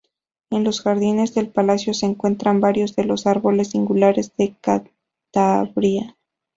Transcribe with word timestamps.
En 0.49 0.63
los 0.63 0.81
jardines 0.81 1.35
del 1.35 1.49
palacio 1.51 1.93
se 1.93 2.07
encuentran 2.07 2.59
varios 2.59 2.95
de 2.95 3.03
los 3.05 3.27
Árboles 3.27 3.69
Singulares 3.69 4.35
de 4.35 4.55
Cantabria. 4.59 6.17